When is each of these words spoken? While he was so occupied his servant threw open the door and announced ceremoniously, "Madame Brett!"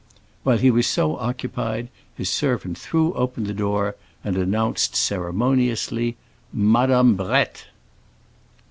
While 0.41 0.57
he 0.57 0.71
was 0.71 0.87
so 0.87 1.15
occupied 1.17 1.89
his 2.15 2.27
servant 2.27 2.75
threw 2.79 3.13
open 3.13 3.43
the 3.43 3.53
door 3.53 3.95
and 4.23 4.35
announced 4.35 4.95
ceremoniously, 4.95 6.17
"Madame 6.51 7.15
Brett!" 7.15 7.67